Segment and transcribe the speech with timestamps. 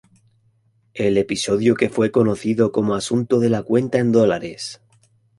[0.95, 4.81] El episodio que fue conocido como asunto de la cuenta en dólares".